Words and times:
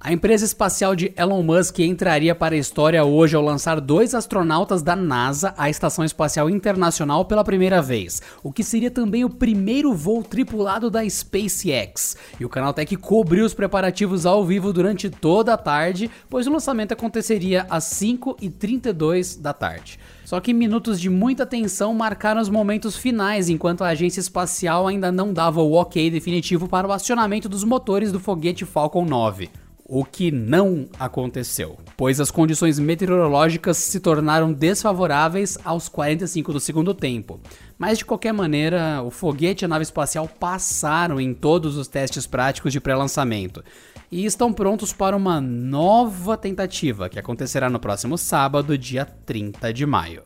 A 0.00 0.12
empresa 0.12 0.44
espacial 0.44 0.94
de 0.94 1.12
Elon 1.16 1.42
Musk 1.42 1.80
entraria 1.80 2.32
para 2.32 2.54
a 2.54 2.58
história 2.58 3.04
hoje 3.04 3.34
ao 3.34 3.42
lançar 3.42 3.80
dois 3.80 4.14
astronautas 4.14 4.80
da 4.80 4.94
NASA 4.94 5.52
à 5.58 5.68
Estação 5.68 6.04
Espacial 6.04 6.48
Internacional 6.48 7.24
pela 7.24 7.42
primeira 7.42 7.82
vez, 7.82 8.22
o 8.40 8.52
que 8.52 8.62
seria 8.62 8.92
também 8.92 9.24
o 9.24 9.28
primeiro 9.28 9.92
voo 9.92 10.22
tripulado 10.22 10.88
da 10.88 11.06
SpaceX. 11.08 12.16
E 12.38 12.44
o 12.44 12.48
canal 12.48 12.72
Tech 12.72 12.94
cobriu 12.94 13.44
os 13.44 13.54
preparativos 13.54 14.24
ao 14.24 14.46
vivo 14.46 14.72
durante 14.72 15.10
toda 15.10 15.54
a 15.54 15.58
tarde, 15.58 16.08
pois 16.30 16.46
o 16.46 16.52
lançamento 16.52 16.92
aconteceria 16.92 17.66
às 17.68 17.82
5h32 17.86 19.40
da 19.40 19.52
tarde. 19.52 19.98
Só 20.24 20.38
que 20.38 20.54
minutos 20.54 21.00
de 21.00 21.10
muita 21.10 21.44
tensão 21.44 21.92
marcaram 21.92 22.40
os 22.40 22.48
momentos 22.48 22.96
finais, 22.96 23.48
enquanto 23.48 23.82
a 23.82 23.88
agência 23.88 24.20
espacial 24.20 24.86
ainda 24.86 25.10
não 25.10 25.32
dava 25.32 25.60
o 25.60 25.72
ok 25.72 26.08
definitivo 26.08 26.68
para 26.68 26.86
o 26.86 26.92
acionamento 26.92 27.48
dos 27.48 27.64
motores 27.64 28.12
do 28.12 28.20
foguete 28.20 28.64
Falcon 28.64 29.04
9 29.04 29.50
o 29.90 30.04
que 30.04 30.30
não 30.30 30.86
aconteceu, 31.00 31.78
pois 31.96 32.20
as 32.20 32.30
condições 32.30 32.78
meteorológicas 32.78 33.78
se 33.78 33.98
tornaram 33.98 34.52
desfavoráveis 34.52 35.56
aos 35.64 35.88
45 35.88 36.52
do 36.52 36.60
segundo 36.60 36.92
tempo. 36.92 37.40
Mas 37.78 37.96
de 37.96 38.04
qualquer 38.04 38.34
maneira, 38.34 39.02
o 39.02 39.10
foguete 39.10 39.64
e 39.64 39.66
a 39.66 39.68
nave 39.68 39.84
espacial 39.84 40.28
passaram 40.28 41.18
em 41.18 41.32
todos 41.32 41.78
os 41.78 41.88
testes 41.88 42.26
práticos 42.26 42.70
de 42.70 42.80
pré-lançamento 42.80 43.64
e 44.12 44.26
estão 44.26 44.52
prontos 44.52 44.92
para 44.92 45.16
uma 45.16 45.40
nova 45.40 46.36
tentativa 46.36 47.08
que 47.08 47.18
acontecerá 47.18 47.70
no 47.70 47.80
próximo 47.80 48.18
sábado, 48.18 48.76
dia 48.76 49.06
30 49.06 49.72
de 49.72 49.86
maio. 49.86 50.22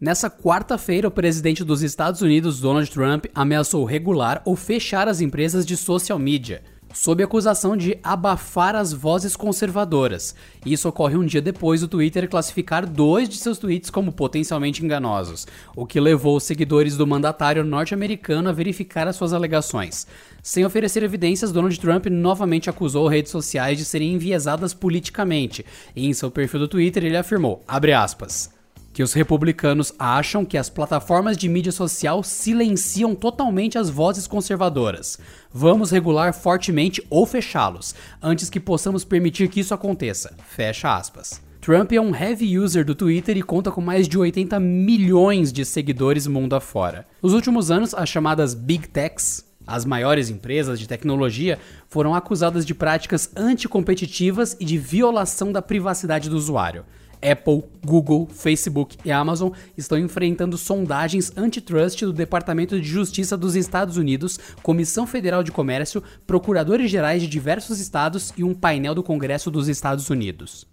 Nessa 0.00 0.30
quarta-feira, 0.30 1.08
o 1.08 1.10
presidente 1.10 1.64
dos 1.64 1.82
Estados 1.82 2.22
Unidos, 2.22 2.60
Donald 2.60 2.88
Trump, 2.88 3.26
ameaçou 3.34 3.84
regular 3.84 4.40
ou 4.44 4.54
fechar 4.54 5.08
as 5.08 5.20
empresas 5.20 5.66
de 5.66 5.76
social 5.76 6.20
media, 6.20 6.62
sob 6.94 7.20
acusação 7.20 7.76
de 7.76 7.98
abafar 8.00 8.76
as 8.76 8.92
vozes 8.92 9.34
conservadoras. 9.34 10.36
Isso 10.64 10.88
ocorre 10.88 11.16
um 11.16 11.26
dia 11.26 11.42
depois 11.42 11.80
do 11.80 11.88
Twitter 11.88 12.28
classificar 12.28 12.86
dois 12.86 13.28
de 13.28 13.38
seus 13.38 13.58
tweets 13.58 13.90
como 13.90 14.12
potencialmente 14.12 14.84
enganosos, 14.84 15.48
o 15.74 15.84
que 15.84 15.98
levou 15.98 16.36
os 16.36 16.44
seguidores 16.44 16.96
do 16.96 17.04
mandatário 17.04 17.64
norte-americano 17.64 18.50
a 18.50 18.52
verificar 18.52 19.08
as 19.08 19.16
suas 19.16 19.32
alegações. 19.32 20.06
Sem 20.44 20.64
oferecer 20.64 21.02
evidências, 21.02 21.50
Donald 21.50 21.76
Trump 21.80 22.06
novamente 22.06 22.70
acusou 22.70 23.08
redes 23.08 23.32
sociais 23.32 23.76
de 23.76 23.84
serem 23.84 24.12
enviesadas 24.12 24.72
politicamente, 24.72 25.66
e 25.96 26.06
em 26.06 26.12
seu 26.12 26.30
perfil 26.30 26.60
do 26.60 26.68
Twitter 26.68 27.04
ele 27.04 27.16
afirmou, 27.16 27.64
aspas, 27.66 28.56
que 28.98 29.02
os 29.04 29.12
republicanos 29.12 29.94
acham 29.96 30.44
que 30.44 30.58
as 30.58 30.68
plataformas 30.68 31.36
de 31.36 31.48
mídia 31.48 31.70
social 31.70 32.20
silenciam 32.24 33.14
totalmente 33.14 33.78
as 33.78 33.88
vozes 33.88 34.26
conservadoras. 34.26 35.20
Vamos 35.52 35.92
regular 35.92 36.34
fortemente 36.34 37.00
ou 37.08 37.24
fechá-los, 37.24 37.94
antes 38.20 38.50
que 38.50 38.58
possamos 38.58 39.04
permitir 39.04 39.50
que 39.50 39.60
isso 39.60 39.72
aconteça. 39.72 40.34
Fecha 40.48 40.96
aspas. 40.96 41.40
Trump 41.60 41.92
é 41.92 42.00
um 42.00 42.12
heavy 42.12 42.58
user 42.58 42.84
do 42.84 42.92
Twitter 42.92 43.36
e 43.36 43.42
conta 43.42 43.70
com 43.70 43.80
mais 43.80 44.08
de 44.08 44.18
80 44.18 44.58
milhões 44.58 45.52
de 45.52 45.64
seguidores 45.64 46.26
mundo 46.26 46.56
afora. 46.56 47.06
Nos 47.22 47.34
últimos 47.34 47.70
anos, 47.70 47.94
as 47.94 48.08
chamadas 48.08 48.52
Big 48.52 48.88
Techs, 48.88 49.44
as 49.64 49.84
maiores 49.84 50.28
empresas 50.28 50.76
de 50.76 50.88
tecnologia 50.88 51.56
foram 51.88 52.16
acusadas 52.16 52.66
de 52.66 52.74
práticas 52.74 53.30
anticompetitivas 53.36 54.56
e 54.58 54.64
de 54.64 54.76
violação 54.76 55.52
da 55.52 55.62
privacidade 55.62 56.28
do 56.28 56.36
usuário. 56.36 56.84
Apple, 57.22 57.64
Google, 57.84 58.28
Facebook 58.30 58.96
e 59.04 59.10
Amazon 59.10 59.50
estão 59.76 59.98
enfrentando 59.98 60.56
sondagens 60.56 61.32
antitrust 61.36 62.00
do 62.04 62.12
Departamento 62.12 62.80
de 62.80 62.86
Justiça 62.86 63.36
dos 63.36 63.56
Estados 63.56 63.96
Unidos, 63.96 64.38
Comissão 64.62 65.06
Federal 65.06 65.42
de 65.42 65.52
Comércio, 65.52 66.02
procuradores 66.26 66.90
gerais 66.90 67.22
de 67.22 67.28
diversos 67.28 67.80
estados 67.80 68.32
e 68.36 68.44
um 68.44 68.54
painel 68.54 68.94
do 68.94 69.02
Congresso 69.02 69.50
dos 69.50 69.68
Estados 69.68 70.10
Unidos. 70.10 70.66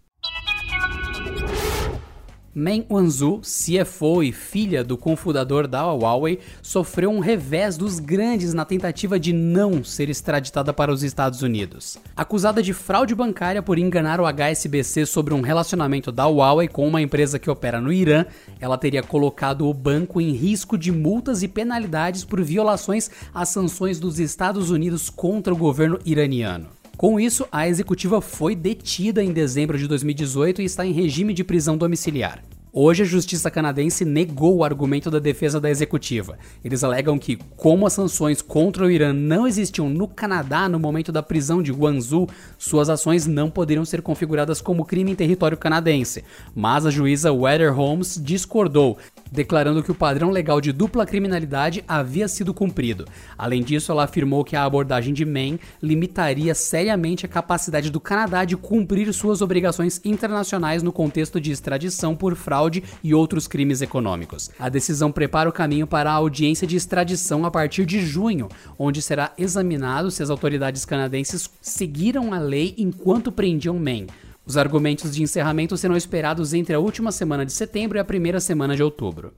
Meng 2.58 2.86
Wanzhou, 2.90 3.42
CFO 3.42 4.24
e 4.24 4.32
filha 4.32 4.82
do 4.82 4.98
cofundador 4.98 5.68
da 5.68 5.84
Huawei, 5.92 6.40
sofreu 6.62 7.10
um 7.10 7.20
revés 7.20 7.76
dos 7.76 8.00
grandes 8.00 8.54
na 8.54 8.64
tentativa 8.64 9.20
de 9.20 9.34
não 9.34 9.84
ser 9.84 10.10
extraditada 10.10 10.72
para 10.72 10.90
os 10.90 11.04
Estados 11.04 11.42
Unidos. 11.42 11.98
Acusada 12.16 12.64
de 12.64 12.72
fraude 12.72 13.14
bancária 13.14 13.62
por 13.62 13.78
enganar 13.78 14.22
o 14.22 14.26
HSBC 14.26 15.06
sobre 15.06 15.34
um 15.34 15.42
relacionamento 15.42 16.14
da 16.14 16.28
Huawei 16.28 16.70
com 16.70 16.88
uma 16.88 17.02
empresa 17.02 17.38
que 17.38 17.50
opera 17.50 17.82
no 17.82 17.92
Irã, 17.92 18.26
ela 18.58 18.78
teria 18.78 19.04
colocado 19.04 19.68
o 19.68 19.74
banco 19.74 20.22
em 20.22 20.32
risco 20.32 20.78
de 20.78 20.94
multas 20.94 21.44
e 21.44 21.50
penalidades 21.50 22.24
por 22.24 22.42
violações 22.42 23.12
às 23.34 23.50
sanções 23.50 24.00
dos 24.00 24.18
Estados 24.18 24.70
Unidos 24.70 25.10
contra 25.10 25.54
o 25.54 25.58
governo 25.58 26.00
iraniano. 26.06 26.75
Com 26.98 27.20
isso, 27.20 27.46
a 27.52 27.68
executiva 27.68 28.22
foi 28.22 28.56
detida 28.56 29.22
em 29.22 29.34
dezembro 29.34 29.78
de 29.78 29.86
2018 29.86 30.62
e 30.62 30.66
está 30.66 30.86
em 30.86 30.94
regime 30.94 31.34
de 31.34 31.44
prisão 31.44 31.78
domiciliar. 31.78 32.42
Hoje, 32.78 33.04
a 33.04 33.06
justiça 33.06 33.50
canadense 33.50 34.04
negou 34.04 34.58
o 34.58 34.64
argumento 34.64 35.10
da 35.10 35.20
defesa 35.20 35.62
da 35.62 35.70
executiva. 35.70 36.38
Eles 36.64 36.84
alegam 36.84 37.18
que, 37.18 37.38
como 37.56 37.88
as 37.88 37.94
sanções 37.94 38.42
contra 38.42 38.86
o 38.86 38.92
Irã 38.92 39.14
não 39.14 39.48
existiam 39.48 39.90
no 39.90 40.10
Canadá 40.10 40.68
no 40.68 40.78
momento 40.78 41.10
da 41.10 41.24
prisão 41.24 41.64
de 41.64 41.72
Guangzhou, 41.72 42.30
suas 42.58 42.90
ações 42.90 43.26
não 43.26 43.50
poderiam 43.50 43.86
ser 43.86 44.02
configuradas 44.02 44.60
como 44.60 44.86
crime 44.86 45.12
em 45.12 45.16
território 45.16 45.58
canadense. 45.58 46.26
Mas 46.54 46.86
a 46.86 46.90
juíza 46.92 47.32
Weather 47.32 47.74
Holmes 47.74 48.20
discordou, 48.22 48.98
declarando 49.32 49.84
que 49.84 49.92
o 49.92 49.96
padrão 49.96 50.30
legal 50.30 50.62
de 50.62 50.72
dupla 50.72 51.06
criminalidade 51.06 51.84
havia 51.88 52.28
sido 52.28 52.54
cumprido. 52.54 53.06
Além 53.38 53.64
disso, 53.64 53.92
ela 53.92 54.04
afirmou 54.04 54.44
que 54.44 54.56
a 54.56 54.64
abordagem 54.64 55.14
de 55.14 55.26
Maine 55.26 55.60
limitaria 55.82 56.54
seriamente 56.54 57.26
a 57.26 57.30
capacidade 57.30 57.90
do 57.90 58.00
Canadá 58.00 58.46
de 58.46 58.56
cumprir 58.56 59.12
suas 59.14 59.42
obrigações 59.42 60.02
internacionais 60.04 60.84
no 60.84 60.92
contexto 60.92 61.40
de 61.40 61.52
extradição 61.52 62.16
por 62.16 62.36
fraude 62.36 62.84
e 63.04 63.14
outros 63.14 63.48
crimes 63.48 63.82
econômicos. 63.82 64.50
A 64.60 64.70
decisão 64.70 65.12
prepara 65.12 65.50
o 65.50 65.54
caminho 65.54 65.88
para 65.88 66.12
a 66.12 66.16
audiência 66.16 66.68
de 66.68 66.76
extradição 66.76 67.46
a 67.46 67.52
partir 67.52 67.86
de 67.86 68.02
junho, 68.02 68.50
onde 68.78 69.02
será 69.02 69.32
examinado 69.38 70.12
se 70.12 70.24
as 70.24 70.30
autoridades 70.30 70.86
canadenses 70.86 71.50
seguiram 71.62 72.34
a 72.34 72.40
lei 72.40 72.74
enquanto 72.78 73.32
prendiam 73.32 73.80
Maine. 73.80 74.08
Os 74.46 74.58
argumentos 74.58 75.16
de 75.16 75.24
encerramento 75.24 75.76
serão 75.76 75.98
esperados 75.98 76.54
entre 76.54 76.76
a 76.76 76.80
última 76.80 77.12
semana 77.12 77.44
de 77.44 77.52
setembro 77.52 77.98
e 77.98 78.00
a 78.00 78.06
primeira 78.06 78.40
semana 78.40 78.76
de 78.76 78.84
outubro. 78.84 79.34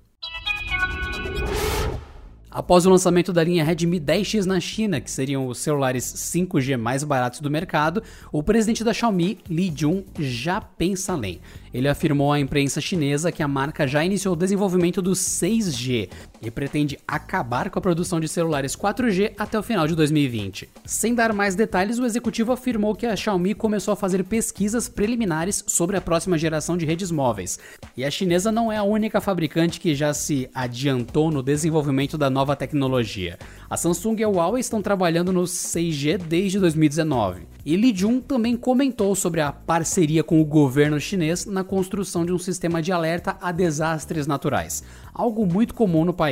Após 2.57 2.85
o 2.85 2.89
lançamento 2.89 3.31
da 3.31 3.43
linha 3.43 3.63
Redmi 3.63 3.99
10X 3.99 4.45
na 4.45 4.59
China, 4.59 4.99
que 4.99 5.11
seriam 5.11 5.47
os 5.47 5.59
celulares 5.59 6.03
5G 6.03 6.75
mais 6.75 7.03
baratos 7.03 7.39
do 7.39 7.51
mercado, 7.51 8.01
o 8.31 8.41
presidente 8.41 8.83
da 8.83 8.93
Xiaomi, 8.93 9.37
Li 9.47 9.71
Jun, 9.73 10.03
já 10.19 10.59
pensa 10.59 11.13
além. 11.13 11.39
Ele 11.71 11.87
afirmou 11.87 12.33
à 12.33 12.39
imprensa 12.39 12.81
chinesa 12.81 13.31
que 13.31 13.43
a 13.43 13.47
marca 13.47 13.85
já 13.85 14.03
iniciou 14.03 14.33
o 14.33 14.37
desenvolvimento 14.37 15.03
do 15.03 15.11
6G 15.11 16.09
e 16.41 16.51
pretende 16.51 16.97
acabar 17.07 17.69
com 17.69 17.79
a 17.79 17.81
produção 17.81 18.19
de 18.19 18.27
celulares 18.27 18.75
4G 18.75 19.33
até 19.37 19.57
o 19.57 19.63
final 19.63 19.87
de 19.87 19.95
2020. 19.95 20.69
Sem 20.85 21.15
dar 21.15 21.33
mais 21.33 21.55
detalhes, 21.55 21.99
o 21.99 22.05
executivo 22.05 22.51
afirmou 22.51 22.95
que 22.95 23.05
a 23.05 23.15
Xiaomi 23.15 23.53
começou 23.53 23.91
a 23.91 23.97
fazer 23.97 24.23
pesquisas 24.23 24.87
preliminares 24.87 25.63
sobre 25.67 25.97
a 25.97 26.01
próxima 26.01 26.37
geração 26.37 26.77
de 26.77 26.85
redes 26.85 27.11
móveis. 27.11 27.59
E 27.95 28.03
a 28.05 28.11
chinesa 28.11 28.51
não 28.51 28.71
é 28.71 28.77
a 28.77 28.83
única 28.83 29.19
fabricante 29.19 29.79
que 29.79 29.95
já 29.95 30.13
se 30.13 30.49
adiantou 30.53 31.31
no 31.31 31.43
desenvolvimento 31.43 32.17
da 32.17 32.29
nova 32.29 32.55
tecnologia. 32.55 33.37
A 33.69 33.75
Samsung 33.75 34.17
e 34.19 34.23
a 34.23 34.29
Huawei 34.29 34.61
estão 34.61 34.81
trabalhando 34.81 35.33
no 35.33 35.43
6G 35.43 36.17
desde 36.17 36.59
2019. 36.59 37.47
E 37.65 37.75
Li 37.75 37.93
Jun 37.93 38.21
também 38.21 38.55
comentou 38.55 39.13
sobre 39.13 39.41
a 39.41 39.51
parceria 39.51 40.23
com 40.23 40.39
o 40.39 40.45
governo 40.45 41.01
chinês 41.01 41.45
na 41.45 41.65
construção 41.65 42.25
de 42.25 42.31
um 42.31 42.39
sistema 42.39 42.81
de 42.81 42.93
alerta 42.93 43.35
a 43.41 43.51
desastres 43.51 44.25
naturais, 44.25 44.85
algo 45.13 45.45
muito 45.45 45.73
comum 45.73 46.05
no 46.05 46.13
país. 46.13 46.26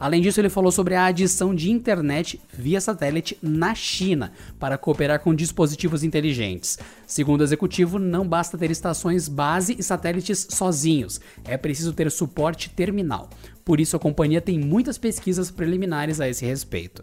Além 0.00 0.22
disso, 0.22 0.40
ele 0.40 0.48
falou 0.48 0.72
sobre 0.72 0.94
a 0.94 1.04
adição 1.04 1.54
de 1.54 1.70
internet 1.70 2.40
via 2.50 2.80
satélite 2.80 3.36
na 3.42 3.74
China 3.74 4.32
para 4.58 4.78
cooperar 4.78 5.20
com 5.20 5.34
dispositivos 5.34 6.02
inteligentes. 6.02 6.78
Segundo 7.06 7.42
o 7.42 7.44
executivo, 7.44 7.98
não 7.98 8.26
basta 8.26 8.56
ter 8.56 8.70
estações 8.70 9.28
base 9.28 9.76
e 9.78 9.82
satélites 9.82 10.46
sozinhos, 10.48 11.20
é 11.44 11.58
preciso 11.58 11.92
ter 11.92 12.10
suporte 12.10 12.70
terminal. 12.70 13.28
Por 13.62 13.78
isso, 13.78 13.94
a 13.94 14.00
companhia 14.00 14.40
tem 14.40 14.58
muitas 14.58 14.96
pesquisas 14.96 15.50
preliminares 15.50 16.18
a 16.18 16.26
esse 16.26 16.46
respeito. 16.46 17.02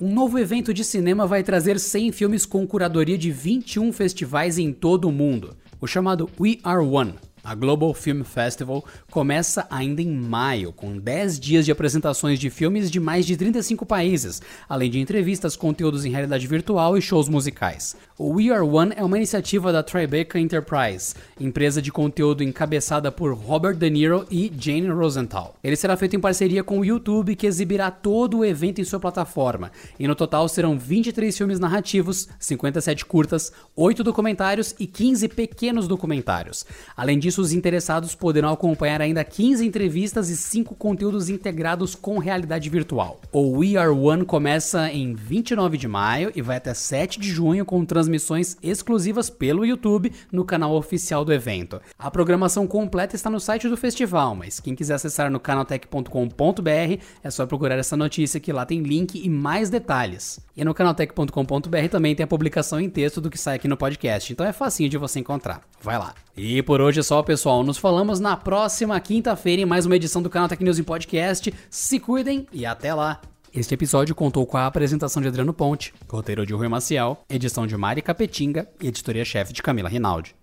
Um 0.00 0.14
novo 0.14 0.38
evento 0.38 0.72
de 0.72 0.84
cinema 0.84 1.26
vai 1.26 1.42
trazer 1.42 1.78
100 1.78 2.12
filmes 2.12 2.46
com 2.46 2.66
curadoria 2.66 3.18
de 3.18 3.30
21 3.30 3.92
festivais 3.92 4.58
em 4.58 4.72
todo 4.72 5.08
o 5.08 5.12
mundo, 5.12 5.56
o 5.80 5.86
chamado 5.86 6.30
We 6.40 6.58
Are 6.62 6.80
One. 6.80 7.16
A 7.42 7.54
Global 7.54 7.94
Film 7.94 8.22
Festival 8.22 8.84
começa 9.10 9.66
ainda 9.70 10.02
em 10.02 10.10
maio, 10.10 10.72
com 10.72 10.98
10 10.98 11.40
dias 11.40 11.64
de 11.64 11.72
apresentações 11.72 12.38
de 12.38 12.50
filmes 12.50 12.90
de 12.90 13.00
mais 13.00 13.24
de 13.24 13.36
35 13.36 13.86
países, 13.86 14.42
além 14.68 14.90
de 14.90 15.00
entrevistas, 15.00 15.56
conteúdos 15.56 16.04
em 16.04 16.10
realidade 16.10 16.46
virtual 16.46 16.98
e 16.98 17.02
shows 17.02 17.28
musicais. 17.28 17.96
O 18.18 18.34
We 18.34 18.50
Are 18.50 18.62
One 18.62 18.92
é 18.94 19.02
uma 19.02 19.16
iniciativa 19.16 19.72
da 19.72 19.82
Tribeca 19.82 20.38
Enterprise, 20.38 21.14
empresa 21.40 21.80
de 21.80 21.90
conteúdo 21.90 22.42
encabeçada 22.42 23.10
por 23.10 23.32
Robert 23.32 23.76
De 23.76 23.88
Niro 23.88 24.26
e 24.30 24.52
Jane 24.58 24.88
Rosenthal. 24.88 25.56
Ele 25.64 25.76
será 25.76 25.96
feito 25.96 26.16
em 26.16 26.20
parceria 26.20 26.62
com 26.62 26.78
o 26.78 26.84
YouTube, 26.84 27.36
que 27.36 27.46
exibirá 27.46 27.90
todo 27.90 28.38
o 28.38 28.44
evento 28.44 28.80
em 28.80 28.84
sua 28.84 29.00
plataforma, 29.00 29.72
e 29.98 30.06
no 30.06 30.14
total 30.14 30.46
serão 30.48 30.78
23 30.78 31.36
filmes 31.36 31.58
narrativos, 31.58 32.28
57 32.38 33.06
curtas, 33.06 33.50
8 33.74 34.04
documentários 34.04 34.74
e 34.78 34.86
15 34.86 35.28
pequenos 35.28 35.88
documentários. 35.88 36.66
Além 36.94 37.18
disso, 37.18 37.29
disso, 37.30 37.40
os 37.40 37.52
interessados 37.52 38.14
poderão 38.14 38.50
acompanhar 38.50 39.00
ainda 39.00 39.22
15 39.22 39.64
entrevistas 39.64 40.28
e 40.28 40.36
5 40.36 40.74
conteúdos 40.74 41.28
integrados 41.28 41.94
com 41.94 42.18
realidade 42.18 42.68
virtual. 42.68 43.20
O 43.30 43.58
We 43.58 43.76
Are 43.76 43.90
One 43.90 44.24
começa 44.24 44.90
em 44.90 45.14
29 45.14 45.78
de 45.78 45.86
maio 45.86 46.32
e 46.34 46.42
vai 46.42 46.56
até 46.56 46.74
7 46.74 47.20
de 47.20 47.30
junho 47.30 47.64
com 47.64 47.84
transmissões 47.84 48.56
exclusivas 48.60 49.30
pelo 49.30 49.64
YouTube 49.64 50.12
no 50.32 50.44
canal 50.44 50.74
oficial 50.74 51.24
do 51.24 51.32
evento. 51.32 51.80
A 51.96 52.10
programação 52.10 52.66
completa 52.66 53.14
está 53.14 53.30
no 53.30 53.38
site 53.38 53.68
do 53.68 53.76
festival, 53.76 54.34
mas 54.34 54.58
quem 54.58 54.74
quiser 54.74 54.94
acessar 54.94 55.30
no 55.30 55.38
canaltech.com.br 55.38 57.02
é 57.22 57.30
só 57.30 57.46
procurar 57.46 57.78
essa 57.78 57.96
notícia 57.96 58.40
que 58.40 58.52
lá 58.52 58.66
tem 58.66 58.82
link 58.82 59.14
e 59.24 59.28
mais 59.28 59.70
detalhes. 59.70 60.40
E 60.56 60.64
no 60.64 60.74
canaltech.com.br 60.74 61.88
também 61.90 62.14
tem 62.14 62.24
a 62.24 62.26
publicação 62.26 62.80
em 62.80 62.90
texto 62.90 63.20
do 63.20 63.30
que 63.30 63.38
sai 63.38 63.56
aqui 63.56 63.68
no 63.68 63.76
podcast, 63.76 64.32
então 64.32 64.44
é 64.44 64.52
facinho 64.52 64.90
de 64.90 64.98
você 64.98 65.20
encontrar. 65.20 65.62
Vai 65.80 65.96
lá. 65.96 66.14
E 66.36 66.62
por 66.62 66.80
hoje 66.80 67.00
é 67.00 67.02
pessoal. 67.24 67.62
Nos 67.62 67.78
falamos 67.78 68.20
na 68.20 68.36
próxima 68.36 68.98
quinta-feira 69.00 69.62
em 69.62 69.66
mais 69.66 69.86
uma 69.86 69.96
edição 69.96 70.22
do 70.22 70.30
canal 70.30 70.48
Tech 70.48 70.62
News 70.62 70.78
em 70.78 70.82
Podcast. 70.82 71.52
Se 71.68 71.98
cuidem 71.98 72.46
e 72.52 72.66
até 72.66 72.94
lá! 72.94 73.20
Este 73.52 73.74
episódio 73.74 74.14
contou 74.14 74.46
com 74.46 74.56
a 74.56 74.66
apresentação 74.66 75.20
de 75.20 75.26
Adriano 75.26 75.52
Ponte, 75.52 75.92
roteiro 76.08 76.46
de 76.46 76.54
Rui 76.54 76.68
Maciel, 76.68 77.18
edição 77.28 77.66
de 77.66 77.76
Mari 77.76 78.00
Capetinga 78.00 78.68
e 78.80 78.86
editoria-chefe 78.86 79.52
de 79.52 79.60
Camila 79.60 79.88
Rinaldi. 79.88 80.36